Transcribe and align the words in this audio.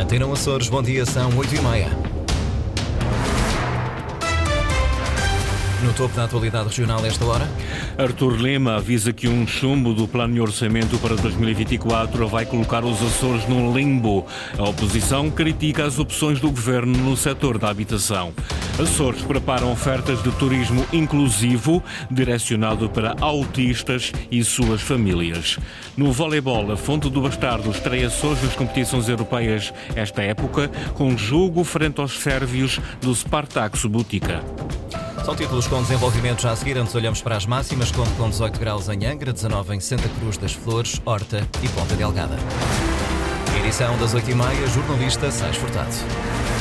Antena 0.00 0.32
Açores, 0.32 0.70
bom 0.70 0.82
dia, 0.82 1.04
são 1.04 1.30
8h30. 1.32 2.09
No 5.82 5.94
topo 5.94 6.14
da 6.14 6.24
atualidade 6.24 6.68
regional 6.68 7.04
esta 7.06 7.24
hora. 7.24 7.48
Artur 7.96 8.36
Lima 8.36 8.76
avisa 8.76 9.14
que 9.14 9.26
um 9.26 9.46
chumbo 9.46 9.94
do 9.94 10.06
plano 10.06 10.34
de 10.34 10.40
orçamento 10.40 10.98
para 10.98 11.16
2024 11.16 12.28
vai 12.28 12.44
colocar 12.44 12.84
os 12.84 13.00
Açores 13.02 13.48
num 13.48 13.72
limbo. 13.72 14.26
A 14.58 14.68
oposição 14.68 15.30
critica 15.30 15.86
as 15.86 15.98
opções 15.98 16.38
do 16.38 16.50
governo 16.50 16.98
no 16.98 17.16
setor 17.16 17.56
da 17.56 17.70
habitação. 17.70 18.34
Açores 18.78 19.22
preparam 19.22 19.72
ofertas 19.72 20.22
de 20.22 20.30
turismo 20.32 20.84
inclusivo 20.92 21.82
direcionado 22.10 22.90
para 22.90 23.16
autistas 23.18 24.12
e 24.30 24.44
suas 24.44 24.82
famílias. 24.82 25.58
No 25.96 26.12
voleibol, 26.12 26.72
a 26.72 26.76
Fonte 26.76 27.08
do 27.08 27.22
Bastardo 27.22 27.70
estreia-se 27.70 28.24
hoje 28.26 28.44
nas 28.44 28.54
competições 28.54 29.08
europeias 29.08 29.72
esta 29.96 30.22
época 30.22 30.68
com 30.94 31.16
jogo 31.16 31.64
frente 31.64 32.00
aos 32.00 32.20
sérvios 32.20 32.78
do 33.00 33.14
Spartak 33.14 33.78
Subotica. 33.78 34.42
São 35.24 35.36
títulos 35.36 35.66
com 35.66 35.82
desenvolvimento 35.82 36.42
já 36.42 36.52
a 36.52 36.56
seguir. 36.56 36.76
Antes 36.78 36.94
olhamos 36.94 37.20
para 37.20 37.36
as 37.36 37.46
máximas. 37.46 37.90
Conto 37.92 38.10
com 38.12 38.28
18 38.28 38.58
graus 38.58 38.88
em 38.88 39.06
Angra, 39.06 39.32
19 39.32 39.74
em 39.74 39.80
Santa 39.80 40.08
Cruz 40.20 40.36
das 40.36 40.52
Flores, 40.52 41.00
Horta 41.04 41.46
e 41.62 41.68
Ponta 41.68 41.94
Delgada. 41.94 42.36
Edição 43.58 43.96
das 43.98 44.14
8h30, 44.14 44.66
jornalista 44.68 45.30
Sais 45.30 45.56
Furtado. 45.56 46.59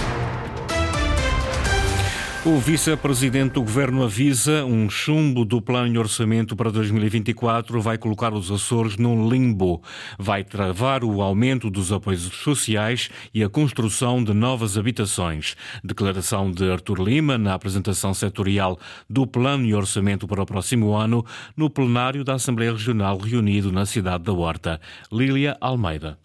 O 2.45 2.57
vice-presidente 2.57 3.55
do 3.55 3.61
governo 3.61 4.01
avisa 4.01 4.63
um 4.63 4.89
chumbo 4.89 5.43
do 5.43 5.61
plano 5.61 5.91
de 5.91 5.99
orçamento 5.99 6.55
para 6.55 6.71
2024 6.71 7.81
vai 7.81 7.97
colocar 7.97 8.33
os 8.33 8.49
Açores 8.49 8.95
num 8.95 9.27
limbo. 9.27 9.83
Vai 10.17 10.45
travar 10.45 11.03
o 11.03 11.21
aumento 11.21 11.69
dos 11.69 11.91
apoios 11.91 12.21
sociais 12.21 13.09
e 13.33 13.43
a 13.43 13.49
construção 13.49 14.23
de 14.23 14.33
novas 14.33 14.77
habitações. 14.77 15.57
Declaração 15.83 16.49
de 16.49 16.71
Artur 16.71 17.01
Lima 17.01 17.37
na 17.37 17.55
apresentação 17.55 18.13
setorial 18.13 18.79
do 19.09 19.27
plano 19.27 19.67
de 19.67 19.75
orçamento 19.75 20.25
para 20.25 20.41
o 20.41 20.45
próximo 20.45 20.95
ano 20.95 21.25
no 21.57 21.69
plenário 21.69 22.23
da 22.23 22.35
Assembleia 22.35 22.71
Regional 22.71 23.17
reunido 23.17 23.69
na 23.69 23.85
cidade 23.85 24.23
da 24.23 24.31
Horta. 24.31 24.79
Lília 25.11 25.57
Almeida. 25.59 26.17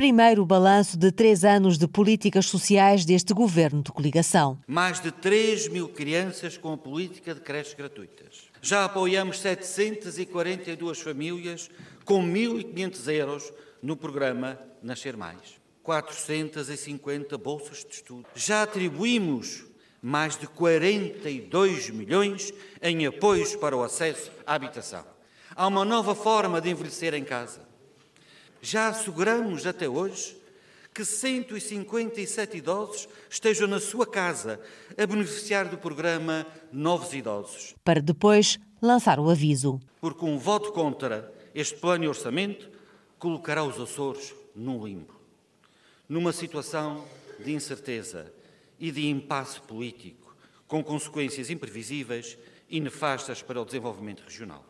Primeiro 0.00 0.46
balanço 0.46 0.96
de 0.96 1.12
três 1.12 1.44
anos 1.44 1.76
de 1.76 1.86
políticas 1.86 2.46
sociais 2.46 3.04
deste 3.04 3.34
governo 3.34 3.82
de 3.82 3.92
coligação. 3.92 4.58
Mais 4.66 4.98
de 4.98 5.12
3 5.12 5.68
mil 5.68 5.90
crianças 5.90 6.56
com 6.56 6.72
a 6.72 6.78
política 6.78 7.34
de 7.34 7.42
creches 7.42 7.74
gratuitas. 7.74 8.48
Já 8.62 8.86
apoiamos 8.86 9.38
742 9.40 11.02
famílias 11.02 11.68
com 12.02 12.24
1.500 12.24 13.12
euros 13.12 13.52
no 13.82 13.94
programa 13.94 14.58
Nascer 14.82 15.18
Mais. 15.18 15.60
450 15.82 17.36
bolsas 17.36 17.84
de 17.84 17.96
estudo. 17.96 18.24
Já 18.34 18.62
atribuímos 18.62 19.66
mais 20.00 20.34
de 20.34 20.46
42 20.46 21.90
milhões 21.90 22.54
em 22.80 23.04
apoios 23.04 23.54
para 23.54 23.76
o 23.76 23.82
acesso 23.82 24.32
à 24.46 24.54
habitação. 24.54 25.04
Há 25.54 25.66
uma 25.66 25.84
nova 25.84 26.14
forma 26.14 26.58
de 26.58 26.70
envelhecer 26.70 27.12
em 27.12 27.22
casa 27.22 27.68
já 28.60 28.88
asseguramos 28.88 29.66
até 29.66 29.88
hoje 29.88 30.38
que 30.92 31.04
157 31.04 32.58
idosos 32.58 33.08
estejam 33.28 33.68
na 33.68 33.80
sua 33.80 34.06
casa 34.06 34.60
a 34.98 35.06
beneficiar 35.06 35.68
do 35.68 35.78
programa 35.78 36.46
Novos 36.72 37.12
Idosos. 37.14 37.74
Para 37.84 38.00
depois 38.00 38.58
lançar 38.82 39.20
o 39.20 39.30
aviso. 39.30 39.80
Porque 40.00 40.24
um 40.24 40.36
voto 40.36 40.72
contra 40.72 41.32
este 41.54 41.76
plano 41.76 42.02
de 42.02 42.08
orçamento 42.08 42.70
colocará 43.18 43.62
os 43.64 43.78
Açores 43.78 44.34
num 44.54 44.84
limbo, 44.84 45.14
numa 46.08 46.32
situação 46.32 47.04
de 47.38 47.52
incerteza 47.52 48.32
e 48.78 48.90
de 48.90 49.08
impasse 49.08 49.60
político, 49.60 50.34
com 50.66 50.82
consequências 50.82 51.50
imprevisíveis 51.50 52.36
e 52.68 52.80
nefastas 52.80 53.42
para 53.42 53.60
o 53.60 53.64
desenvolvimento 53.64 54.22
regional. 54.22 54.64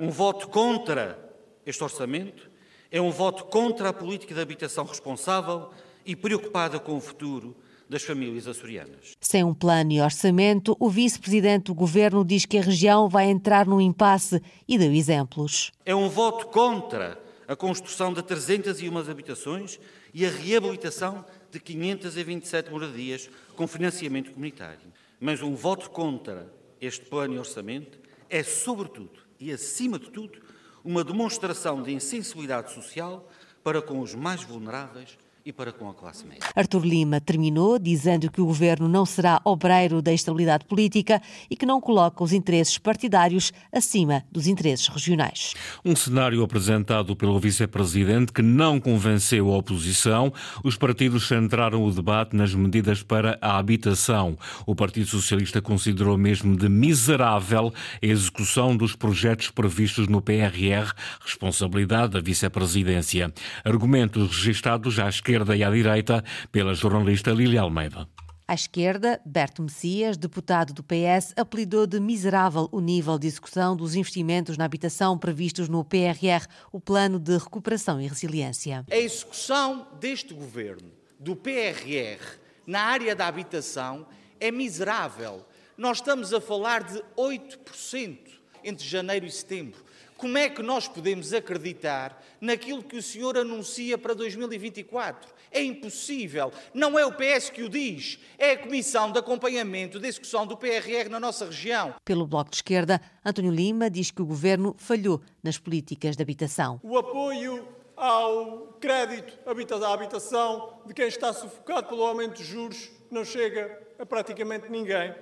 Um 0.00 0.10
voto 0.10 0.48
contra 0.48 1.18
este 1.64 1.82
orçamento 1.82 2.51
é 2.92 3.00
um 3.00 3.10
voto 3.10 3.46
contra 3.46 3.88
a 3.88 3.92
política 3.92 4.34
de 4.34 4.40
habitação 4.40 4.84
responsável 4.84 5.70
e 6.04 6.14
preocupada 6.14 6.78
com 6.78 6.94
o 6.94 7.00
futuro 7.00 7.56
das 7.88 8.02
famílias 8.02 8.46
açorianas. 8.46 9.12
Sem 9.18 9.42
um 9.42 9.54
plano 9.54 9.92
e 9.92 10.00
orçamento, 10.00 10.76
o 10.78 10.90
vice-presidente 10.90 11.64
do 11.64 11.74
governo 11.74 12.22
diz 12.22 12.44
que 12.44 12.58
a 12.58 12.62
região 12.62 13.08
vai 13.08 13.30
entrar 13.30 13.66
num 13.66 13.80
impasse 13.80 14.42
e 14.68 14.76
deu 14.76 14.92
exemplos. 14.92 15.72
É 15.86 15.94
um 15.94 16.08
voto 16.08 16.46
contra 16.48 17.18
a 17.48 17.56
construção 17.56 18.12
de 18.12 18.22
301 18.22 19.10
habitações 19.10 19.80
e 20.12 20.26
a 20.26 20.30
reabilitação 20.30 21.24
de 21.50 21.58
527 21.58 22.70
moradias 22.70 23.30
com 23.56 23.66
financiamento 23.66 24.32
comunitário. 24.32 24.92
Mas 25.18 25.40
um 25.40 25.54
voto 25.54 25.90
contra 25.90 26.52
este 26.80 27.06
plano 27.06 27.34
e 27.34 27.38
orçamento 27.38 27.98
é, 28.28 28.42
sobretudo 28.42 29.20
e 29.40 29.50
acima 29.50 29.98
de 29.98 30.10
tudo, 30.10 30.38
uma 30.84 31.04
demonstração 31.04 31.82
de 31.82 31.92
insensibilidade 31.92 32.72
social 32.72 33.28
para 33.62 33.80
com 33.80 34.00
os 34.00 34.14
mais 34.14 34.42
vulneráveis 34.42 35.18
e 35.44 35.52
para 35.52 35.72
com 35.72 35.88
a 35.88 35.94
classe 35.94 36.24
média. 36.24 36.42
Artur 36.54 36.84
Lima 36.84 37.20
terminou 37.20 37.78
dizendo 37.78 38.30
que 38.30 38.40
o 38.40 38.46
governo 38.46 38.88
não 38.88 39.04
será 39.04 39.40
obreiro 39.44 40.00
da 40.00 40.12
estabilidade 40.12 40.64
política 40.64 41.20
e 41.50 41.56
que 41.56 41.66
não 41.66 41.80
coloca 41.80 42.22
os 42.22 42.32
interesses 42.32 42.78
partidários 42.78 43.52
acima 43.72 44.24
dos 44.30 44.46
interesses 44.46 44.86
regionais. 44.86 45.54
Um 45.84 45.96
cenário 45.96 46.42
apresentado 46.42 47.16
pelo 47.16 47.38
vice-presidente 47.40 48.32
que 48.32 48.42
não 48.42 48.78
convenceu 48.78 49.52
a 49.52 49.56
oposição. 49.56 50.32
Os 50.62 50.76
partidos 50.76 51.26
centraram 51.26 51.84
o 51.84 51.90
debate 51.90 52.36
nas 52.36 52.54
medidas 52.54 53.02
para 53.02 53.36
a 53.40 53.58
habitação. 53.58 54.38
O 54.64 54.74
Partido 54.74 55.06
Socialista 55.06 55.60
considerou 55.60 56.16
mesmo 56.16 56.56
de 56.56 56.68
miserável 56.68 57.72
a 58.00 58.06
execução 58.06 58.76
dos 58.76 58.94
projetos 58.94 59.50
previstos 59.50 60.06
no 60.06 60.22
PRR, 60.22 60.92
responsabilidade 61.24 62.12
da 62.12 62.20
vice-presidência. 62.20 63.32
Argumentos 63.64 64.28
registados 64.28 64.98
à 64.98 65.08
esquerda 65.08 65.31
esquerda 65.32 65.56
e 65.56 65.64
à 65.64 65.70
direita, 65.70 66.22
pela 66.50 66.74
jornalista 66.74 67.30
Lília 67.30 67.62
Almeida. 67.62 68.06
À 68.46 68.54
esquerda, 68.54 69.18
Berto 69.24 69.62
Messias, 69.62 70.18
deputado 70.18 70.74
do 70.74 70.82
PS, 70.82 71.32
apelidou 71.36 71.86
de 71.86 71.98
miserável 71.98 72.68
o 72.70 72.80
nível 72.80 73.18
de 73.18 73.26
execução 73.26 73.74
dos 73.74 73.94
investimentos 73.94 74.58
na 74.58 74.66
habitação 74.66 75.16
previstos 75.16 75.70
no 75.70 75.82
PRR, 75.82 76.46
o 76.70 76.78
Plano 76.78 77.18
de 77.18 77.38
Recuperação 77.38 77.98
e 77.98 78.06
Resiliência. 78.06 78.84
A 78.90 78.96
execução 78.96 79.86
deste 79.98 80.34
governo 80.34 80.90
do 81.18 81.34
PRR 81.34 82.20
na 82.66 82.80
área 82.80 83.16
da 83.16 83.26
habitação 83.26 84.06
é 84.38 84.50
miserável. 84.50 85.46
Nós 85.78 85.98
estamos 85.98 86.34
a 86.34 86.40
falar 86.40 86.82
de 86.82 87.02
8% 87.16 88.18
entre 88.62 88.86
janeiro 88.86 89.24
e 89.24 89.30
setembro. 89.30 89.82
Como 90.22 90.38
é 90.38 90.48
que 90.48 90.62
nós 90.62 90.86
podemos 90.86 91.32
acreditar 91.32 92.16
naquilo 92.40 92.80
que 92.80 92.96
o 92.96 93.02
senhor 93.02 93.36
anuncia 93.36 93.98
para 93.98 94.14
2024? 94.14 95.28
É 95.50 95.60
impossível. 95.60 96.52
Não 96.72 96.96
é 96.96 97.04
o 97.04 97.10
PS 97.10 97.50
que 97.50 97.64
o 97.64 97.68
diz, 97.68 98.20
é 98.38 98.52
a 98.52 98.58
Comissão 98.58 99.10
de 99.10 99.18
Acompanhamento 99.18 99.98
da 99.98 100.06
Execução 100.06 100.46
do 100.46 100.56
PRR 100.56 101.08
na 101.10 101.18
nossa 101.18 101.46
região. 101.46 101.96
Pelo 102.04 102.24
Bloco 102.24 102.50
de 102.50 102.58
Esquerda, 102.58 103.00
António 103.24 103.50
Lima 103.50 103.90
diz 103.90 104.12
que 104.12 104.22
o 104.22 104.24
governo 104.24 104.76
falhou 104.78 105.20
nas 105.42 105.58
políticas 105.58 106.14
de 106.14 106.22
habitação. 106.22 106.78
O 106.84 106.96
apoio 106.96 107.66
ao 107.96 108.76
crédito 108.80 109.36
à 109.44 109.92
habitação 109.92 110.82
de 110.86 110.94
quem 110.94 111.08
está 111.08 111.32
sufocado 111.32 111.88
pelo 111.88 112.04
aumento 112.04 112.38
dos 112.38 112.46
juros 112.46 112.92
não 113.10 113.24
chega 113.24 113.76
a 113.98 114.06
praticamente 114.06 114.70
ninguém 114.70 115.12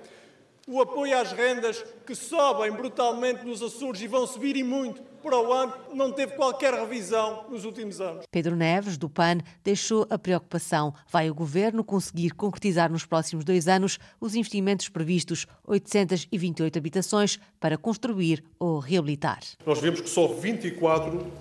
o 0.67 0.81
apoio 0.81 1.17
às 1.17 1.31
rendas 1.31 1.83
que 2.05 2.15
sobem 2.15 2.71
brutalmente 2.71 3.45
nos 3.45 3.61
Açores 3.61 4.01
e 4.01 4.07
vão 4.07 4.25
subir 4.27 4.55
e 4.55 4.63
muito 4.63 5.01
para 5.21 5.39
o 5.39 5.53
ano, 5.53 5.73
não 5.93 6.11
teve 6.11 6.33
qualquer 6.33 6.73
revisão 6.73 7.45
nos 7.49 7.63
últimos 7.63 8.01
anos. 8.01 8.25
Pedro 8.31 8.55
Neves, 8.55 8.97
do 8.97 9.09
PAN, 9.09 9.37
deixou 9.63 10.07
a 10.09 10.17
preocupação. 10.17 10.93
Vai 11.11 11.29
o 11.29 11.35
governo 11.35 11.83
conseguir 11.83 12.31
concretizar 12.31 12.91
nos 12.91 13.05
próximos 13.05 13.45
dois 13.45 13.67
anos 13.67 13.99
os 14.19 14.35
investimentos 14.35 14.89
previstos, 14.89 15.45
828 15.65 16.77
habitações, 16.77 17.39
para 17.59 17.77
construir 17.77 18.43
ou 18.59 18.79
reabilitar? 18.79 19.41
Nós 19.65 19.79
vemos 19.79 20.01
que 20.01 20.09
só 20.09 20.27
24 20.27 21.31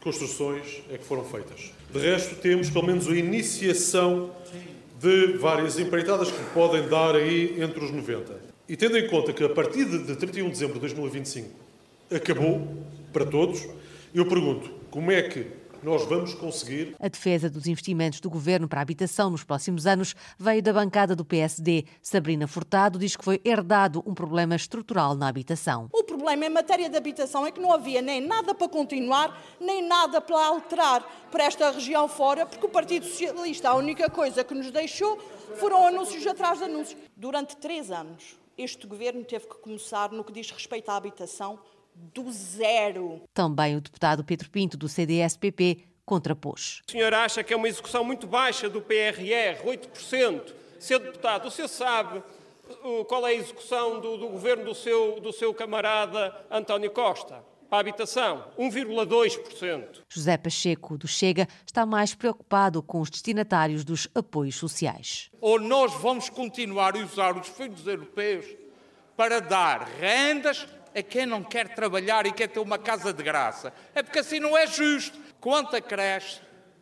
construções 0.00 0.82
é 0.90 0.98
que 0.98 1.04
foram 1.04 1.24
feitas. 1.24 1.70
De 1.90 1.98
resto, 1.98 2.34
temos 2.36 2.70
pelo 2.70 2.86
menos 2.86 3.06
a 3.06 3.14
iniciação 3.14 4.30
de 5.02 5.36
várias 5.36 5.80
empreitadas 5.80 6.30
que 6.30 6.40
podem 6.54 6.88
dar 6.88 7.16
aí 7.16 7.60
entre 7.60 7.84
os 7.84 7.90
90. 7.90 8.40
E 8.68 8.76
tendo 8.76 8.96
em 8.96 9.08
conta 9.08 9.32
que 9.32 9.42
a 9.42 9.48
partir 9.48 9.84
de 9.84 10.14
31 10.14 10.44
de 10.44 10.50
dezembro 10.52 10.74
de 10.74 10.80
2025 10.80 11.50
acabou 12.14 12.68
para 13.12 13.26
todos, 13.26 13.66
eu 14.14 14.24
pergunto 14.26 14.70
como 14.92 15.10
é 15.10 15.20
que 15.22 15.44
nós 15.82 16.04
vamos 16.04 16.34
conseguir. 16.34 16.94
A 17.00 17.08
defesa 17.08 17.50
dos 17.50 17.66
investimentos 17.66 18.20
do 18.20 18.30
governo 18.30 18.68
para 18.68 18.80
a 18.80 18.82
habitação 18.82 19.30
nos 19.30 19.42
próximos 19.42 19.86
anos 19.86 20.14
veio 20.38 20.62
da 20.62 20.72
bancada 20.72 21.16
do 21.16 21.24
PSD. 21.24 21.84
Sabrina 22.00 22.46
Furtado 22.46 22.98
diz 22.98 23.16
que 23.16 23.24
foi 23.24 23.40
herdado 23.44 24.02
um 24.06 24.14
problema 24.14 24.54
estrutural 24.54 25.14
na 25.14 25.28
habitação. 25.28 25.88
O 25.92 26.04
problema 26.04 26.46
em 26.46 26.50
matéria 26.50 26.88
de 26.88 26.96
habitação 26.96 27.46
é 27.46 27.50
que 27.50 27.60
não 27.60 27.72
havia 27.72 28.00
nem 28.00 28.20
nada 28.20 28.54
para 28.54 28.68
continuar, 28.68 29.42
nem 29.60 29.86
nada 29.86 30.20
para 30.20 30.46
alterar 30.46 31.02
para 31.30 31.44
esta 31.44 31.70
região 31.70 32.08
fora, 32.08 32.46
porque 32.46 32.66
o 32.66 32.68
Partido 32.68 33.06
Socialista, 33.06 33.70
a 33.70 33.74
única 33.74 34.08
coisa 34.08 34.44
que 34.44 34.54
nos 34.54 34.70
deixou 34.70 35.18
foram 35.56 35.86
anúncios 35.86 36.26
atrás 36.26 36.58
de 36.58 36.64
anúncios. 36.64 37.00
Durante 37.16 37.56
três 37.56 37.90
anos, 37.90 38.36
este 38.56 38.86
governo 38.86 39.24
teve 39.24 39.46
que 39.46 39.54
começar 39.56 40.12
no 40.12 40.22
que 40.22 40.32
diz 40.32 40.50
respeito 40.50 40.90
à 40.90 40.96
habitação 40.96 41.58
do 41.94 42.30
zero. 42.30 43.22
Também 43.32 43.76
o 43.76 43.80
deputado 43.80 44.24
Pedro 44.24 44.50
Pinto, 44.50 44.76
do 44.76 44.88
CDS-PP, 44.88 45.84
contrapôs. 46.04 46.82
O 46.88 46.90
senhor 46.90 47.14
acha 47.14 47.42
que 47.42 47.52
é 47.52 47.56
uma 47.56 47.68
execução 47.68 48.04
muito 48.04 48.26
baixa 48.26 48.68
do 48.68 48.80
PRR, 48.80 49.64
8%. 49.64 50.54
Ser 50.78 50.98
deputado, 50.98 51.50
você 51.50 51.68
sabe 51.68 52.22
qual 53.06 53.26
é 53.26 53.30
a 53.30 53.34
execução 53.34 54.00
do, 54.00 54.16
do 54.16 54.28
governo 54.28 54.64
do 54.64 54.74
seu, 54.74 55.20
do 55.20 55.32
seu 55.32 55.52
camarada 55.54 56.34
António 56.50 56.90
Costa? 56.90 57.44
Para 57.68 57.78
a 57.78 57.80
habitação, 57.80 58.44
1,2%. 58.58 60.02
José 60.06 60.36
Pacheco, 60.36 60.98
do 60.98 61.08
Chega, 61.08 61.48
está 61.66 61.86
mais 61.86 62.14
preocupado 62.14 62.82
com 62.82 63.00
os 63.00 63.08
destinatários 63.08 63.82
dos 63.82 64.06
apoios 64.14 64.56
sociais. 64.56 65.30
Ou 65.40 65.58
nós 65.58 65.94
vamos 65.94 66.28
continuar 66.28 66.94
a 66.94 66.98
usar 66.98 67.34
os 67.34 67.48
fundos 67.48 67.86
europeus 67.86 68.44
para 69.16 69.40
dar 69.40 69.88
rendas 69.98 70.66
a 70.94 71.02
quem 71.02 71.26
não 71.26 71.42
quer 71.42 71.74
trabalhar 71.74 72.26
e 72.26 72.32
quer 72.32 72.48
ter 72.48 72.60
uma 72.60 72.78
casa 72.78 73.12
de 73.12 73.22
graça. 73.22 73.72
É 73.94 74.02
porque 74.02 74.18
assim 74.18 74.40
não 74.40 74.56
é 74.56 74.66
justo. 74.66 75.18
Quanto 75.40 75.74
a 75.76 75.80
creche, 75.80 76.40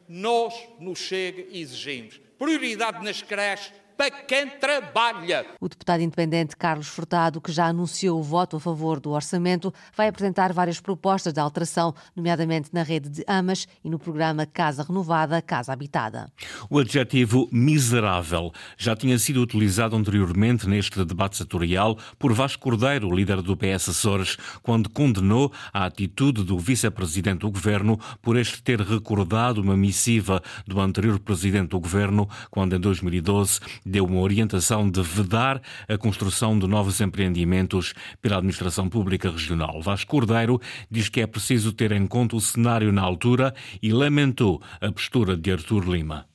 nós 0.09 0.55
no 0.79 0.95
Chega 0.95 1.47
exigimos 1.51 2.21
prioridade 2.41 3.05
nas 3.05 3.21
creches 3.21 3.71
para 4.01 4.11
quem 4.11 4.49
trabalha. 4.49 5.45
O 5.61 5.69
deputado 5.69 6.01
independente 6.01 6.57
Carlos 6.57 6.87
Furtado, 6.87 7.39
que 7.39 7.53
já 7.53 7.67
anunciou 7.67 8.19
o 8.19 8.23
voto 8.23 8.57
a 8.57 8.61
favor 8.61 8.99
do 8.99 9.11
orçamento, 9.11 9.75
vai 9.95 10.09
apresentar 10.09 10.55
várias 10.55 10.81
propostas 10.81 11.35
de 11.35 11.39
alteração, 11.39 11.95
nomeadamente 12.17 12.71
na 12.73 12.83
rede 12.83 13.11
de 13.11 13.23
AMAS 13.27 13.69
e 13.85 13.91
no 13.91 13.99
programa 13.99 14.47
Casa 14.47 14.83
Renovada, 14.83 15.43
Casa 15.43 15.75
Habitada. 15.75 16.33
O 16.71 16.79
adjetivo 16.79 17.47
miserável 17.53 18.51
já 18.79 18.97
tinha 18.97 19.19
sido 19.19 19.43
utilizado 19.43 19.95
anteriormente 19.95 20.67
neste 20.67 21.05
debate 21.05 21.37
setorial 21.37 21.99
por 22.19 22.33
Vasco 22.33 22.63
Cordeiro, 22.63 23.15
líder 23.15 23.43
do 23.43 23.55
PS 23.55 23.91
Açores, 23.91 24.39
quando 24.63 24.89
condenou 24.89 25.53
a 25.75 25.85
atitude 25.85 26.43
do 26.43 26.59
vice-presidente 26.59 27.41
do 27.41 27.51
governo 27.51 28.01
por 28.23 28.39
este 28.39 28.63
ter 28.63 28.81
recordado 28.81 29.61
uma 29.61 29.77
missiva 29.77 30.43
do 30.67 30.81
anterior 30.81 31.19
presidente 31.19 31.69
do 31.69 31.81
governo, 31.81 32.27
quando 32.51 32.75
em 32.75 32.81
2012 32.81 33.61
deu 33.91 34.05
uma 34.05 34.21
orientação 34.21 34.89
de 34.89 35.03
vedar 35.03 35.61
a 35.89 35.99
construção 35.99 36.59
de 36.59 36.67
novos 36.67 37.01
empreendimentos 37.01 37.93
pela 38.23 38.37
administração 38.37 38.89
pública 38.89 39.31
regional. 39.31 39.83
Vasco 39.83 40.11
Cordeiro 40.11 40.61
diz 40.89 41.09
que 41.09 41.21
é 41.21 41.27
preciso 41.27 41.73
ter 41.73 41.93
em 41.93 42.07
conta 42.07 42.37
o 42.37 42.41
cenário 42.41 42.93
na 42.93 43.03
altura 43.03 43.53
e 43.83 43.93
lamentou 43.93 44.63
a 44.81 44.91
postura 44.93 45.37
de 45.37 45.51
Artur 45.51 45.85
Lima. 45.91 46.29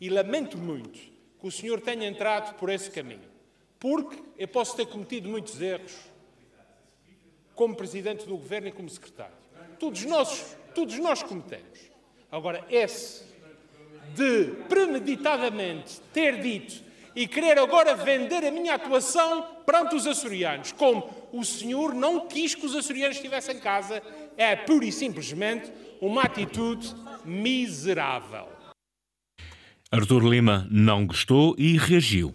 E 0.00 0.08
lamento 0.08 0.56
muito 0.56 0.98
que 1.38 1.46
o 1.46 1.50
senhor 1.50 1.80
tenha 1.80 2.08
entrado 2.08 2.54
por 2.54 2.70
esse 2.70 2.90
caminho, 2.90 3.20
porque 3.78 4.16
eu 4.38 4.48
posso 4.48 4.74
ter 4.74 4.86
cometido 4.86 5.28
muitos 5.28 5.60
erros 5.60 5.92
como 7.54 7.76
presidente 7.76 8.26
do 8.26 8.36
governo 8.36 8.68
e 8.68 8.72
como 8.72 8.88
secretário. 8.88 9.34
Todos 9.78 10.04
nós, 10.04 10.56
todos 10.74 10.98
nós 10.98 11.22
cometemos. 11.22 11.78
Agora, 12.30 12.64
esse 12.70 13.24
de 14.14 14.46
premeditadamente 14.68 16.00
ter 16.12 16.40
dito 16.40 16.91
e 17.14 17.26
querer 17.26 17.58
agora 17.58 17.94
vender 17.94 18.44
a 18.44 18.50
minha 18.50 18.74
atuação 18.74 19.46
perante 19.64 19.94
os 19.94 20.06
açorianos, 20.06 20.72
como 20.72 21.08
o 21.32 21.44
senhor 21.44 21.94
não 21.94 22.26
quis 22.26 22.54
que 22.54 22.66
os 22.66 22.74
açorianos 22.74 23.16
estivessem 23.16 23.56
em 23.56 23.60
casa, 23.60 24.02
é 24.36 24.56
pura 24.56 24.84
e 24.84 24.92
simplesmente 24.92 25.70
uma 26.00 26.22
atitude 26.22 26.94
miserável. 27.24 28.48
Artur 29.90 30.24
Lima 30.26 30.66
não 30.70 31.06
gostou 31.06 31.54
e 31.58 31.76
reagiu. 31.76 32.34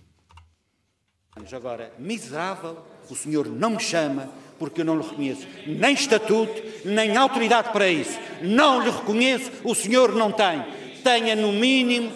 Agora, 1.51 1.93
miserável, 1.97 2.77
o 3.09 3.15
senhor 3.15 3.47
não 3.47 3.71
me 3.71 3.79
chama 3.79 4.29
porque 4.57 4.81
eu 4.81 4.85
não 4.85 4.97
lhe 4.97 5.07
reconheço 5.07 5.47
nem 5.67 5.93
estatuto, 5.93 6.61
nem 6.83 7.15
autoridade 7.15 7.71
para 7.71 7.87
isso. 7.87 8.17
Não 8.41 8.81
lhe 8.81 8.89
reconheço, 8.89 9.51
o 9.63 9.75
senhor 9.75 10.13
não 10.15 10.31
tem. 10.31 10.63
Tenha 11.03 11.35
no 11.35 11.51
mínimo 11.51 12.11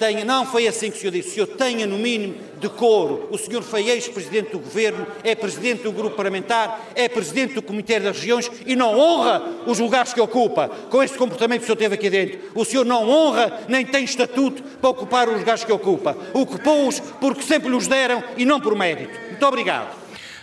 tenha, 0.00 0.24
não 0.24 0.46
foi 0.46 0.66
assim 0.66 0.90
que 0.90 0.96
o 0.96 1.00
senhor 1.00 1.12
disse, 1.12 1.28
o 1.28 1.32
senhor 1.34 1.46
tenha 1.46 1.86
no 1.86 1.98
mínimo 1.98 2.34
decoro. 2.58 3.28
O 3.30 3.38
senhor 3.38 3.62
foi 3.62 3.88
ex-presidente 3.88 4.52
do 4.52 4.58
governo, 4.58 5.06
é 5.22 5.34
presidente 5.34 5.82
do 5.82 5.92
grupo 5.92 6.16
parlamentar, 6.16 6.88
é 6.94 7.08
presidente 7.08 7.54
do 7.54 7.62
Comitê 7.62 8.00
das 8.00 8.16
Regiões 8.16 8.50
e 8.66 8.74
não 8.74 8.98
honra 8.98 9.42
os 9.66 9.78
lugares 9.78 10.12
que 10.12 10.20
ocupa 10.20 10.68
com 10.90 11.02
este 11.02 11.16
comportamento 11.16 11.60
que 11.60 11.64
o 11.64 11.66
senhor 11.66 11.76
teve 11.76 11.94
aqui 11.94 12.10
dentro. 12.10 12.38
O 12.54 12.64
senhor 12.64 12.84
não 12.84 13.08
honra 13.08 13.60
nem 13.68 13.84
tem 13.84 14.04
estatuto 14.04 14.62
para 14.62 14.90
ocupar 14.90 15.28
os 15.28 15.38
lugares 15.38 15.64
que 15.64 15.72
ocupa. 15.72 16.16
Ocupou-os 16.32 17.00
porque 17.20 17.42
sempre 17.42 17.70
os 17.74 17.86
deram 17.86 18.22
e 18.36 18.44
não 18.44 18.60
por 18.60 18.74
mérito. 18.74 19.18
Muito 19.28 19.46
obrigado. 19.46 19.99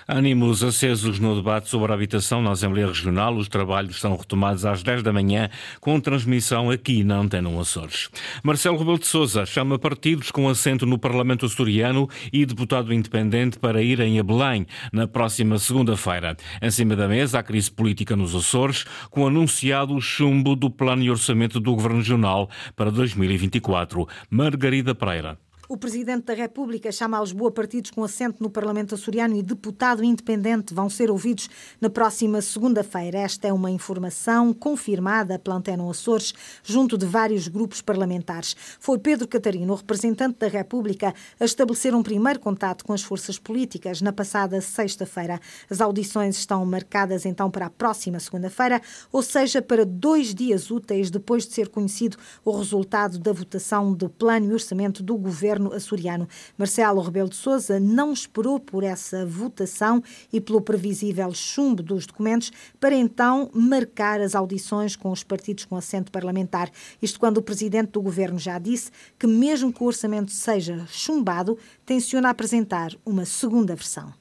Ânimos 0.10 0.64
acesos 0.64 1.20
no 1.20 1.36
debate 1.36 1.68
sobre 1.68 1.92
a 1.92 1.96
habitação 1.96 2.42
na 2.42 2.52
Assembleia 2.52 2.88
Regional. 2.88 3.36
Os 3.36 3.50
trabalhos 3.50 4.00
são 4.00 4.16
retomados 4.16 4.66
às 4.66 4.82
10 4.82 5.04
da 5.04 5.12
manhã, 5.12 5.50
com 5.82 6.00
transmissão 6.00 6.72
aqui 6.72 7.04
na 7.04 7.18
Antena 7.18 7.50
Açores. 7.60 8.10
Marcelo 8.42 8.78
Rebelo 8.78 9.00
de 9.00 9.06
Sousa 9.06 9.46
chama 9.46 9.78
partidos 9.78 10.32
com 10.32 10.48
assento 10.48 10.86
no 10.86 10.98
Parlamento 10.98 11.46
Açoriano 11.46 12.08
e 12.32 12.46
deputado 12.46 12.94
independente 12.94 13.60
para 13.60 13.82
irem 13.82 14.18
a 14.18 14.24
Belém 14.24 14.66
na 14.94 15.10
próxima 15.10 15.60
segunda-feira. 15.60 16.38
Em 16.62 16.72
cima 16.72 16.96
da 16.96 17.10
mesa, 17.10 17.40
a 17.40 17.44
crise 17.44 17.70
política 17.70 18.16
nos 18.16 18.34
Açores, 18.34 18.86
com 19.12 19.28
anunciado 19.28 20.00
chumbo 20.00 20.56
do 20.56 20.70
plano 20.70 21.04
e 21.04 21.12
orçamento 21.12 21.60
do 21.60 21.76
Governo 21.76 21.98
Regional 21.98 22.50
para 22.78 22.90
2024. 22.90 24.08
Margarida 24.30 24.96
Pereira. 24.96 25.38
O 25.70 25.76
Presidente 25.76 26.24
da 26.24 26.34
República 26.34 26.94
chama 26.94 27.18
a 27.18 27.22
Lisboa 27.22 27.52
partidos 27.52 27.92
com 27.92 28.02
assento 28.02 28.42
no 28.42 28.50
Parlamento 28.50 28.96
açoriano 28.96 29.36
e 29.36 29.44
deputado 29.44 30.02
independente 30.02 30.74
vão 30.74 30.90
ser 30.90 31.12
ouvidos 31.12 31.50
na 31.82 31.90
próxima 31.90 32.42
segunda-feira. 32.42 33.18
Esta 33.18 33.50
é 33.50 33.54
uma 33.54 33.70
informação 33.70 34.54
confirmada 34.54 35.38
pela 35.38 35.58
Antena 35.58 35.84
Açores 35.90 36.34
junto 36.64 36.98
de 36.98 37.06
vários 37.06 37.50
grupos 37.50 37.82
parlamentares. 37.82 38.56
Foi 38.80 38.98
Pedro 38.98 39.28
Catarino, 39.28 39.76
representante 39.76 40.40
da 40.40 40.48
República, 40.48 41.14
a 41.38 41.44
estabelecer 41.44 41.94
um 41.94 42.02
primeiro 42.02 42.40
contato 42.40 42.86
com 42.86 42.94
as 42.94 43.04
forças 43.04 43.38
políticas 43.38 44.02
na 44.02 44.14
passada 44.14 44.62
sexta-feira. 44.62 45.38
As 45.70 45.82
audições 45.82 46.38
estão 46.38 46.66
marcadas 46.66 47.26
então 47.26 47.52
para 47.52 47.66
a 47.66 47.70
próxima 47.70 48.22
segunda-feira, 48.22 48.82
ou 49.12 49.22
seja, 49.22 49.62
para 49.62 49.86
dois 49.86 50.34
dias 50.34 50.72
úteis 50.72 51.12
depois 51.12 51.46
de 51.46 51.54
ser 51.54 51.68
conhecido 51.68 52.16
o 52.46 52.58
resultado 52.58 53.20
da 53.20 53.34
votação 53.34 53.94
do 53.94 54.08
plano 54.08 54.52
e 54.52 54.54
orçamento 54.54 55.04
do 55.04 55.18
governo 55.18 55.57
governo 55.58 55.74
açoriano. 55.74 56.28
Marcelo 56.58 57.02
Rebelo 57.02 57.30
de 57.30 57.36
Sousa 57.36 57.80
não 57.80 58.14
esperou 58.14 58.60
por 58.60 58.84
essa 58.84 59.26
votação 59.26 60.04
e 60.32 60.40
pelo 60.40 60.62
previsível 60.62 61.34
chumbo 61.34 61.82
dos 61.82 62.06
documentos 62.06 62.52
para 62.80 62.96
então 62.96 63.50
marcar 63.54 64.22
as 64.22 64.36
audições 64.36 64.96
com 64.96 65.12
os 65.12 65.24
partidos 65.24 65.66
com 65.66 65.76
assento 65.76 66.12
parlamentar. 66.12 66.70
Isto 67.02 67.20
quando 67.20 67.38
o 67.38 67.42
presidente 67.42 67.92
do 67.92 68.02
governo 68.02 68.40
já 68.40 68.60
disse 68.60 68.92
que, 69.18 69.28
mesmo 69.28 69.74
que 69.74 69.84
o 69.84 69.88
orçamento 69.88 70.32
seja 70.32 70.86
chumbado, 70.88 71.58
tenciona 71.86 72.30
apresentar 72.30 72.92
uma 73.06 73.26
segunda 73.26 73.76
versão. 73.76 74.14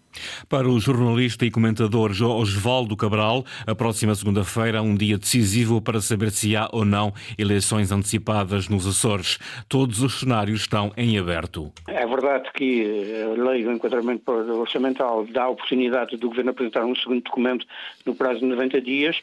Para 0.49 0.69
o 0.69 0.79
jornalista 0.79 1.45
e 1.45 1.51
comentador 1.51 2.11
Osvaldo 2.11 2.97
Cabral, 2.97 3.45
a 3.67 3.75
próxima 3.75 4.15
segunda-feira 4.15 4.79
é 4.79 4.81
um 4.81 4.95
dia 4.95 5.19
decisivo 5.19 5.81
para 5.81 6.01
saber 6.01 6.31
se 6.31 6.57
há 6.57 6.69
ou 6.73 6.85
não 6.85 7.13
eleições 7.39 7.93
antecipadas 7.93 8.69
nos 8.69 8.87
Açores. 8.87 9.39
Todos 9.69 10.03
os 10.03 10.21
cenários 10.21 10.61
estão 10.61 10.93
em 10.97 11.19
aberto. 11.19 11.73
É 11.89 12.07
verdade 12.07 12.51
que 12.55 13.23
a 13.23 13.43
lei 13.43 13.65
do 13.65 13.73
enquadramento 13.73 14.31
orçamental 14.31 15.27
dá 15.27 15.45
a 15.45 15.49
oportunidade 15.49 16.17
do 16.17 16.29
Governo 16.29 16.51
apresentar 16.51 16.85
um 16.85 16.95
segundo 16.95 17.23
documento 17.23 17.67
no 18.05 18.15
prazo 18.15 18.41
de 18.41 18.47
90 18.47 18.81
dias, 18.81 19.21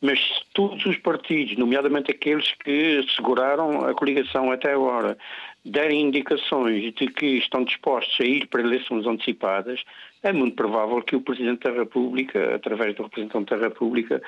mas 0.00 0.18
todos 0.52 0.84
os 0.84 0.96
partidos, 0.98 1.56
nomeadamente 1.56 2.10
aqueles 2.10 2.52
que 2.64 3.04
seguraram 3.14 3.86
a 3.86 3.94
coligação 3.94 4.50
até 4.50 4.72
agora, 4.72 5.16
derem 5.64 6.02
indicações 6.02 6.92
de 6.94 7.06
que 7.06 7.38
estão 7.38 7.64
dispostos 7.64 8.16
a 8.20 8.24
ir 8.24 8.46
para 8.48 8.62
eleições 8.62 9.06
antecipadas, 9.06 9.82
é 10.22 10.32
muito 10.32 10.56
provável 10.56 11.00
que 11.02 11.16
o 11.16 11.20
Presidente 11.20 11.64
da 11.64 11.70
República, 11.70 12.54
através 12.54 12.94
do 12.94 13.04
representante 13.04 13.50
da 13.50 13.56
República, 13.56 14.22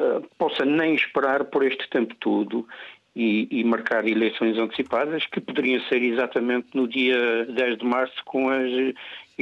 uh, 0.00 0.26
possa 0.38 0.64
nem 0.64 0.94
esperar 0.94 1.44
por 1.44 1.64
este 1.64 1.88
tempo 1.90 2.14
todo 2.16 2.66
e, 3.14 3.48
e, 3.50 3.64
marcar 3.64 4.06
eleições 4.06 4.56
antecipadas, 4.56 5.26
que 5.26 5.40
poderiam 5.40 5.82
ser 5.88 6.02
exatamente 6.02 6.68
no 6.74 6.86
dia 6.86 7.44
10 7.46 7.78
de 7.78 7.84
março, 7.84 8.14
com 8.24 8.48
as 8.48 8.70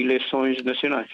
eleições 0.01 0.63
nacionais. 0.65 1.09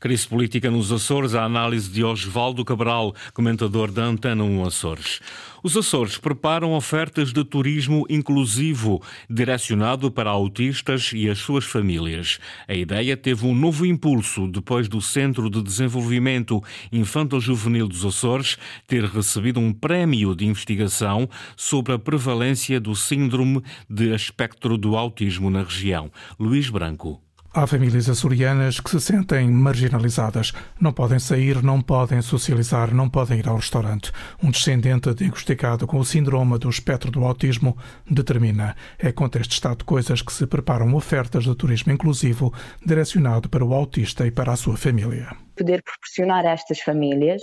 Crise 0.00 0.26
política 0.26 0.70
nos 0.70 0.92
Açores, 0.92 1.34
a 1.34 1.44
análise 1.44 1.90
de 1.90 2.04
Osvaldo 2.04 2.64
Cabral, 2.64 3.14
comentador 3.34 3.90
da 3.90 4.04
Antena 4.04 4.44
1 4.44 4.64
Açores. 4.64 5.20
Os 5.62 5.76
Açores 5.76 6.16
preparam 6.16 6.72
ofertas 6.72 7.32
de 7.32 7.44
turismo 7.44 8.06
inclusivo, 8.08 9.02
direcionado 9.28 10.10
para 10.10 10.30
autistas 10.30 11.10
e 11.12 11.28
as 11.28 11.38
suas 11.38 11.64
famílias. 11.64 12.38
A 12.68 12.74
ideia 12.74 13.16
teve 13.16 13.44
um 13.44 13.54
novo 13.54 13.84
impulso 13.84 14.46
depois 14.46 14.88
do 14.88 15.00
Centro 15.00 15.50
de 15.50 15.62
Desenvolvimento 15.62 16.62
Infanto-Juvenil 16.92 17.88
dos 17.88 18.04
Açores 18.04 18.56
ter 18.86 19.04
recebido 19.04 19.58
um 19.58 19.72
prémio 19.72 20.34
de 20.34 20.46
investigação 20.46 21.28
sobre 21.56 21.92
a 21.92 21.98
prevalência 21.98 22.78
do 22.80 22.94
síndrome 22.94 23.62
de 23.90 24.14
espectro 24.14 24.78
do 24.78 24.96
autismo 24.96 25.50
na 25.50 25.62
região. 25.62 26.10
Luís 26.38 26.70
Branco. 26.70 27.27
Há 27.58 27.66
famílias 27.66 28.08
açorianas 28.08 28.78
que 28.78 28.88
se 28.88 29.00
sentem 29.00 29.50
marginalizadas. 29.50 30.52
Não 30.80 30.92
podem 30.92 31.18
sair, 31.18 31.60
não 31.60 31.80
podem 31.80 32.22
socializar, 32.22 32.94
não 32.94 33.10
podem 33.10 33.40
ir 33.40 33.48
ao 33.48 33.56
restaurante. 33.56 34.12
Um 34.40 34.52
descendente 34.52 35.12
diagnosticado 35.12 35.84
com 35.84 35.98
o 35.98 36.04
síndrome 36.04 36.56
do 36.56 36.70
espectro 36.70 37.10
do 37.10 37.24
autismo 37.24 37.76
determina. 38.08 38.76
É 38.96 39.10
contra 39.10 39.42
este 39.42 39.54
estado 39.54 39.78
de 39.78 39.84
coisas 39.86 40.22
que 40.22 40.32
se 40.32 40.46
preparam 40.46 40.94
ofertas 40.94 41.42
de 41.42 41.54
turismo 41.56 41.90
inclusivo 41.92 42.54
direcionado 42.86 43.48
para 43.48 43.64
o 43.64 43.74
autista 43.74 44.24
e 44.24 44.30
para 44.30 44.52
a 44.52 44.56
sua 44.56 44.76
família 44.76 45.47
poder 45.58 45.82
proporcionar 45.82 46.46
a 46.46 46.52
estas 46.52 46.80
famílias 46.80 47.42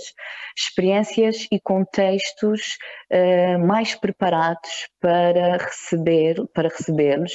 experiências 0.56 1.46
e 1.52 1.60
contextos 1.60 2.78
uh, 3.12 3.66
mais 3.66 3.94
preparados 3.94 4.88
para 5.00 5.58
receber 5.58 6.36
para 6.54 6.68
recebê-los. 6.68 7.32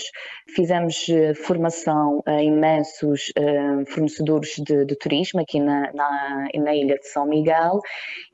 Fizemos 0.55 1.07
uh, 1.07 1.35
formação 1.35 2.23
a 2.25 2.41
imensos 2.41 3.31
uh, 3.37 3.85
fornecedores 3.91 4.55
de, 4.57 4.85
de, 4.85 4.95
turismo 4.95 5.39
aqui 5.39 5.59
na, 5.59 5.93
na, 5.93 6.47
na, 6.55 6.75
ilha 6.75 6.95
de 6.95 7.07
São 7.07 7.27
Miguel 7.27 7.79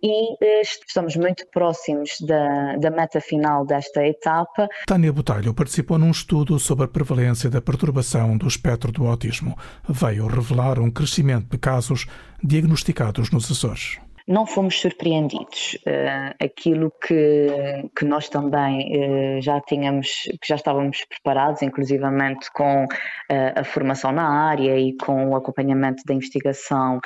e 0.01 0.61
estamos 0.61 1.15
muito 1.15 1.45
próximos 1.51 2.11
da, 2.21 2.77
da 2.77 2.89
meta 2.89 3.19
final 3.19 3.65
desta 3.65 4.05
etapa. 4.05 4.67
Tânia 4.85 5.11
Botalho 5.11 5.53
participou 5.53 5.97
num 5.97 6.11
estudo 6.11 6.57
sobre 6.59 6.85
a 6.85 6.87
prevalência 6.87 7.49
da 7.49 7.61
perturbação 7.61 8.37
do 8.37 8.47
espectro 8.47 8.91
do 8.91 9.05
autismo. 9.05 9.57
Veio 9.87 10.27
revelar 10.27 10.79
um 10.79 10.89
crescimento 10.89 11.49
de 11.49 11.57
casos 11.57 12.07
diagnosticados 12.43 13.31
nos 13.31 13.51
Açores 13.51 13.99
não 14.27 14.45
fomos 14.45 14.79
surpreendidos. 14.79 15.77
Uh, 15.87 16.43
aquilo 16.43 16.91
que, 17.01 17.47
que 17.95 18.03
nós 18.03 18.27
também 18.27 18.91
uh, 18.91 19.41
já 19.41 19.61
tínhamos, 19.61 20.23
que 20.41 20.47
já 20.47 20.55
estávamos 20.55 21.05
preparados, 21.05 21.61
inclusivamente 21.61 22.51
com 22.51 22.83
uh, 22.83 22.87
a 23.55 23.63
formação 23.63 24.11
na 24.11 24.27
área 24.27 24.77
e 24.77 24.93
com 24.97 25.29
o 25.29 25.35
acompanhamento 25.35 26.03
da 26.05 26.13
investigação 26.13 26.99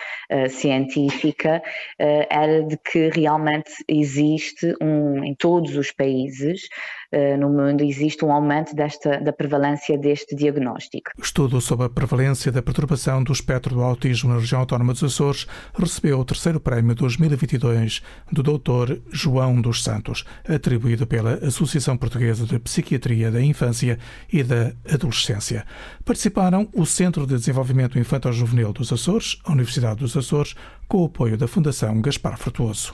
científica, 0.49 1.61
era 1.99 2.63
de 2.63 2.77
que 2.77 3.09
realmente 3.09 3.71
existe 3.87 4.73
um, 4.81 5.23
em 5.23 5.35
todos 5.35 5.75
os 5.75 5.91
países 5.91 6.61
eh, 6.61 7.00
no 7.37 7.49
mundo 7.49 7.83
existe 7.83 8.23
um 8.23 8.31
aumento 8.31 8.75
desta, 8.75 9.19
da 9.19 9.33
prevalência 9.33 9.97
deste 9.97 10.35
diagnóstico. 10.35 11.11
Estudo 11.21 11.59
sobre 11.59 11.85
a 11.85 11.89
prevalência 11.89 12.51
da 12.51 12.61
perturbação 12.61 13.23
do 13.23 13.33
espectro 13.33 13.75
do 13.75 13.81
autismo 13.81 14.33
na 14.33 14.39
região 14.39 14.61
autónoma 14.61 14.93
dos 14.93 15.03
Açores 15.03 15.45
recebeu 15.77 16.19
o 16.19 16.25
terceiro 16.25 16.59
prémio 16.59 16.95
2022 16.95 18.01
do 18.31 18.41
Dr. 18.41 18.97
João 19.11 19.61
dos 19.61 19.83
Santos, 19.83 20.23
atribuído 20.47 21.05
pela 21.05 21.33
Associação 21.45 21.97
Portuguesa 21.97 22.45
de 22.45 22.57
Psiquiatria 22.59 23.29
da 23.29 23.41
Infância 23.41 23.99
e 24.31 24.43
da 24.43 24.71
Adolescência. 24.89 25.65
Participaram 26.05 26.69
o 26.73 26.85
Centro 26.85 27.27
de 27.27 27.35
Desenvolvimento 27.35 27.99
Infantil-Juvenil 27.99 28.71
dos 28.73 28.91
Açores, 28.91 29.37
a 29.43 29.51
Universidade 29.51 29.99
dos 29.99 30.15
Açores, 30.15 30.55
com 30.91 31.03
o 31.03 31.05
apoio 31.05 31.37
da 31.37 31.47
Fundação 31.47 32.01
Gaspar 32.01 32.37
Frutuoso. 32.37 32.93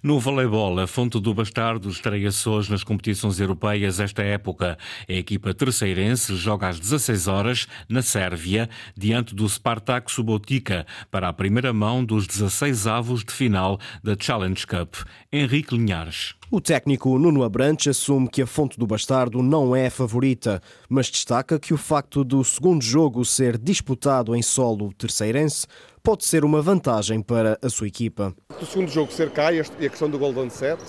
No 0.00 0.20
voleibol, 0.20 0.78
a 0.78 0.86
Fonte 0.86 1.18
do 1.18 1.34
Bastardo 1.34 1.88
estreia-se 1.88 2.48
hoje 2.48 2.70
nas 2.70 2.84
competições 2.84 3.40
europeias 3.40 3.98
esta 3.98 4.22
época. 4.22 4.78
A 5.08 5.12
equipa 5.12 5.52
terceirense 5.52 6.36
joga 6.36 6.68
às 6.68 6.78
16 6.78 7.26
horas 7.26 7.66
na 7.88 8.00
Sérvia, 8.00 8.70
diante 8.96 9.34
do 9.34 9.48
Spartak 9.48 10.12
Subotica, 10.12 10.86
para 11.10 11.28
a 11.28 11.32
primeira 11.32 11.72
mão 11.72 12.04
dos 12.04 12.28
16 12.28 12.86
avos 12.86 13.24
de 13.24 13.32
final 13.32 13.76
da 14.04 14.16
Challenge 14.16 14.64
Cup. 14.64 14.94
Henrique 15.32 15.76
Linhares. 15.76 16.36
O 16.48 16.60
técnico 16.60 17.18
Nuno 17.18 17.42
Abrantes 17.42 17.88
assume 17.88 18.28
que 18.28 18.42
a 18.42 18.46
Fonte 18.46 18.78
do 18.78 18.86
Bastardo 18.86 19.42
não 19.42 19.74
é 19.74 19.86
a 19.86 19.90
favorita, 19.90 20.62
mas 20.88 21.10
destaca 21.10 21.58
que 21.58 21.72
o 21.72 21.78
facto 21.78 22.22
do 22.22 22.44
segundo 22.44 22.84
jogo 22.84 23.24
ser 23.24 23.56
disputado 23.56 24.36
em 24.36 24.42
solo 24.42 24.92
terceirense 24.92 25.66
pode 26.02 26.24
ser 26.24 26.44
uma 26.44 26.60
vantagem 26.60 27.22
para 27.22 27.58
a 27.62 27.70
sua 27.70 27.86
equipa. 27.86 28.34
O 28.60 28.66
segundo 28.66 28.90
jogo 28.90 29.12
ser 29.12 29.30
cá 29.30 29.52
e 29.52 29.60
a 29.60 29.64
questão 29.64 30.10
do 30.10 30.18
Golden 30.18 30.50
Set 30.50 30.80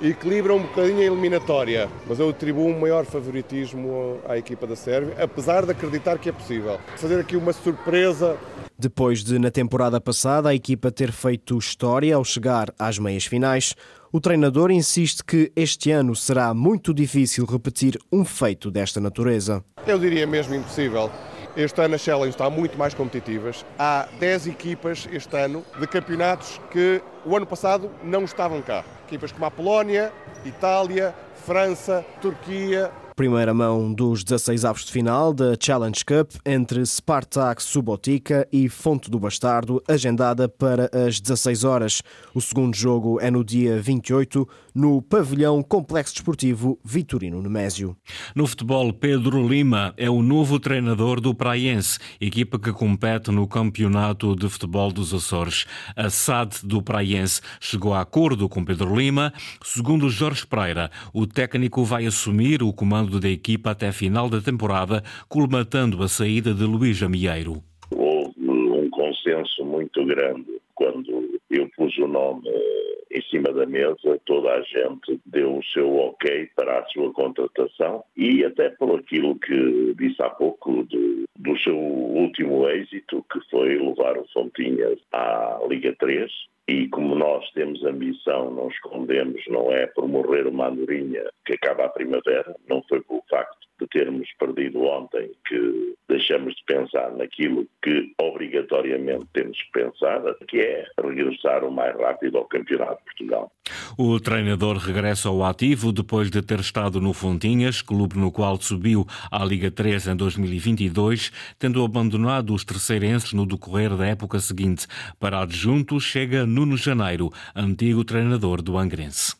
equilibra 0.00 0.54
um 0.54 0.62
bocadinho 0.62 1.00
a 1.00 1.04
eliminatória, 1.04 1.88
mas 2.06 2.18
eu 2.18 2.30
atribuo 2.30 2.68
um 2.68 2.78
maior 2.78 3.04
favoritismo 3.04 4.18
à 4.26 4.38
equipa 4.38 4.66
da 4.66 4.74
Sérvia, 4.74 5.14
apesar 5.22 5.66
de 5.66 5.72
acreditar 5.72 6.18
que 6.18 6.28
é 6.28 6.32
possível. 6.32 6.78
Fazer 6.96 7.20
aqui 7.20 7.36
uma 7.36 7.52
surpresa. 7.52 8.38
Depois 8.78 9.22
de, 9.22 9.38
na 9.38 9.50
temporada 9.50 10.00
passada, 10.00 10.48
a 10.48 10.54
equipa 10.54 10.90
ter 10.90 11.12
feito 11.12 11.58
história 11.58 12.14
ao 12.14 12.24
chegar 12.24 12.72
às 12.78 12.98
meias 12.98 13.26
finais, 13.26 13.74
o 14.10 14.20
treinador 14.20 14.70
insiste 14.70 15.22
que 15.22 15.52
este 15.54 15.90
ano 15.90 16.16
será 16.16 16.54
muito 16.54 16.94
difícil 16.94 17.44
repetir 17.44 17.98
um 18.10 18.24
feito 18.24 18.70
desta 18.70 19.00
natureza. 19.00 19.62
Eu 19.86 19.98
diria 19.98 20.26
mesmo 20.26 20.54
impossível. 20.54 21.10
Este 21.56 21.80
ano 21.82 21.96
a 21.96 21.98
Challenge 21.98 22.30
está 22.30 22.48
muito 22.48 22.78
mais 22.78 22.94
competitivas. 22.94 23.64
Há 23.78 24.06
10 24.20 24.46
equipas 24.46 25.08
este 25.10 25.36
ano 25.36 25.64
de 25.78 25.86
campeonatos 25.86 26.60
que 26.70 27.02
o 27.24 27.36
ano 27.36 27.46
passado 27.46 27.90
não 28.04 28.24
estavam 28.24 28.62
cá. 28.62 28.84
Equipas 29.06 29.32
como 29.32 29.44
a 29.44 29.50
Polónia, 29.50 30.12
Itália, 30.44 31.14
França, 31.44 32.04
Turquia, 32.20 32.90
primeira 33.20 33.52
mão 33.52 33.92
dos 33.92 34.24
16 34.24 34.64
avos 34.64 34.82
de 34.82 34.92
final 34.92 35.34
da 35.34 35.54
Challenge 35.60 36.02
Cup 36.06 36.30
entre 36.42 36.80
Spartak 36.86 37.62
Subotica 37.62 38.48
e 38.50 38.66
Fonte 38.66 39.10
do 39.10 39.20
Bastardo, 39.20 39.82
agendada 39.86 40.48
para 40.48 40.88
as 41.06 41.20
16 41.20 41.62
horas. 41.64 42.00
O 42.34 42.40
segundo 42.40 42.74
jogo 42.74 43.20
é 43.20 43.30
no 43.30 43.44
dia 43.44 43.78
28, 43.78 44.48
no 44.74 45.02
pavilhão 45.02 45.62
Complexo 45.62 46.14
Desportivo 46.14 46.78
Vitorino 46.84 47.40
Nemésio. 47.42 47.96
No 48.34 48.46
futebol, 48.46 48.92
Pedro 48.92 49.46
Lima 49.46 49.94
é 49.96 50.08
o 50.08 50.22
novo 50.22 50.58
treinador 50.58 51.20
do 51.20 51.34
Praiense, 51.34 51.98
equipa 52.20 52.58
que 52.58 52.72
compete 52.72 53.30
no 53.30 53.46
Campeonato 53.46 54.34
de 54.34 54.48
Futebol 54.48 54.92
dos 54.92 55.12
Açores. 55.14 55.66
A 55.96 56.10
SAD 56.10 56.60
do 56.64 56.82
Praiense 56.82 57.40
chegou 57.60 57.94
a 57.94 58.00
acordo 58.00 58.48
com 58.48 58.64
Pedro 58.64 58.94
Lima. 58.94 59.32
Segundo 59.62 60.08
Jorge 60.08 60.46
Pereira, 60.46 60.90
o 61.12 61.26
técnico 61.26 61.84
vai 61.84 62.06
assumir 62.06 62.62
o 62.62 62.72
comando 62.72 63.20
da 63.20 63.28
equipa 63.28 63.70
até 63.70 63.88
a 63.88 63.92
final 63.92 64.28
da 64.28 64.40
temporada, 64.40 65.02
colmatando 65.28 66.02
a 66.02 66.08
saída 66.08 66.52
de 66.52 66.64
Luís 66.64 67.02
Amieiro. 67.02 67.62
Houve 67.90 68.48
um 68.48 68.88
consenso 68.90 69.64
muito 69.64 70.04
grande 70.04 70.60
quando 70.74 71.38
eu 71.50 71.68
pus 71.76 71.96
o 71.98 72.06
nome 72.06 72.48
eh, 72.48 72.79
em 73.10 73.22
cima 73.22 73.52
da 73.52 73.66
mesa, 73.66 74.20
toda 74.24 74.52
a 74.52 74.62
gente 74.62 75.20
deu 75.26 75.58
o 75.58 75.64
seu 75.64 75.96
ok 75.96 76.48
para 76.54 76.78
a 76.78 76.86
sua 76.86 77.12
contratação 77.12 78.04
e 78.16 78.44
até 78.44 78.70
por 78.70 78.98
aquilo 78.98 79.38
que 79.38 79.94
disse 79.98 80.22
há 80.22 80.30
pouco 80.30 80.84
do, 80.84 81.24
do 81.36 81.58
seu 81.58 81.76
último 81.76 82.68
êxito, 82.68 83.24
que 83.32 83.40
foi 83.50 83.76
levar 83.78 84.16
o 84.16 84.26
Fontinhas 84.32 84.98
à 85.12 85.58
Liga 85.68 85.94
3, 85.98 86.30
e 86.68 86.86
como 86.86 87.16
nós 87.16 87.50
temos 87.50 87.84
ambição, 87.84 88.48
não 88.52 88.68
escondemos, 88.68 89.42
não 89.48 89.72
é 89.72 89.88
por 89.88 90.06
morrer 90.06 90.46
uma 90.46 90.68
andorinha 90.68 91.24
que 91.44 91.54
acaba 91.54 91.86
a 91.86 91.88
primavera, 91.88 92.54
não 92.68 92.80
foi 92.88 93.00
pelo 93.00 93.19
facto 93.30 93.60
de 93.80 93.86
termos 93.86 94.28
perdido 94.38 94.82
ontem 94.82 95.30
que 95.48 95.94
deixamos 96.08 96.54
de 96.54 96.64
pensar 96.66 97.10
naquilo 97.16 97.66
que 97.82 98.12
obrigatoriamente 98.20 99.26
temos 99.32 99.56
que 99.62 99.72
pensar, 99.72 100.22
que 100.46 100.60
é 100.60 100.86
regressar 101.02 101.64
o 101.64 101.70
mais 101.70 101.96
rápido 101.96 102.38
ao 102.38 102.44
Campeonato 102.44 102.98
de 102.98 103.04
Portugal. 103.04 103.50
O 103.96 104.20
treinador 104.20 104.76
regressa 104.76 105.28
ao 105.28 105.44
ativo 105.44 105.92
depois 105.92 106.30
de 106.30 106.42
ter 106.42 106.60
estado 106.60 107.00
no 107.00 107.12
Fontinhas, 107.12 107.80
clube 107.80 108.18
no 108.18 108.30
qual 108.30 108.60
subiu 108.60 109.06
à 109.30 109.44
Liga 109.44 109.70
3 109.70 110.08
em 110.08 110.16
2022, 110.16 111.32
tendo 111.58 111.82
abandonado 111.84 112.52
os 112.52 112.64
terceirenses 112.64 113.32
no 113.32 113.46
decorrer 113.46 113.96
da 113.96 114.06
época 114.06 114.40
seguinte. 114.40 114.86
Para 115.18 115.40
adjunto 115.40 115.98
chega 116.00 116.44
Nuno 116.44 116.76
Janeiro, 116.76 117.30
antigo 117.54 118.04
treinador 118.04 118.60
do 118.60 118.76
Angrense. 118.76 119.39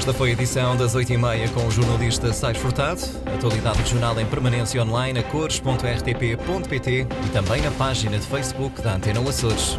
Esta 0.00 0.14
foi 0.14 0.30
a 0.30 0.32
edição 0.32 0.74
das 0.78 0.96
8h30 0.96 1.50
com 1.50 1.66
o 1.66 1.70
jornalista 1.70 2.32
Sais 2.32 2.56
Furtado. 2.56 3.02
Atualidade 3.36 3.80
regional 3.80 4.18
em 4.18 4.24
permanência 4.24 4.82
online 4.82 5.18
a 5.18 5.22
cores.rtp.pt 5.22 7.06
e 7.26 7.28
também 7.34 7.60
na 7.60 7.70
página 7.72 8.18
de 8.18 8.26
Facebook 8.26 8.80
da 8.80 8.94
Antena 8.94 9.20
Açores. 9.20 9.78